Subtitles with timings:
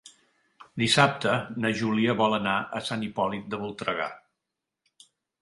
[0.83, 4.11] Dissabte na Júlia vol anar a Sant Hipòlit de Voltregà.